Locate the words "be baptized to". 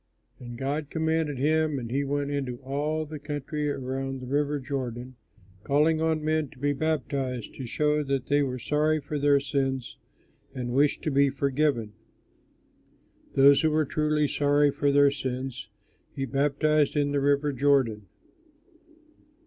6.57-7.67